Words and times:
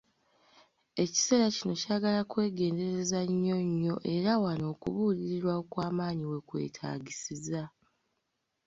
Ekiseera 1.03 1.47
kino 1.55 1.73
kyagala 1.81 2.21
kwegendereza 2.31 3.19
nnyo, 3.31 3.57
nnyo, 3.69 3.95
era 4.15 4.31
wano 4.43 4.63
okubuulirirwa 4.73 5.53
okw'amaanyi 5.61 6.23
wekwetaagisiza. 6.31 7.61